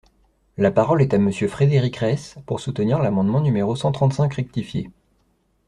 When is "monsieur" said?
1.19-1.47